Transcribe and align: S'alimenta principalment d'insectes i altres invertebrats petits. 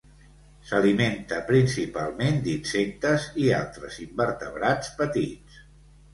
S'alimenta 0.69 1.41
principalment 1.49 2.39
d'insectes 2.47 3.29
i 3.43 3.47
altres 3.59 4.01
invertebrats 4.09 4.91
petits. 5.05 5.63